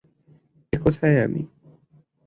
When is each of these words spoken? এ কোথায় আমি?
এ 0.73 0.77
কোথায় 0.77 1.17
আমি? 1.23 1.41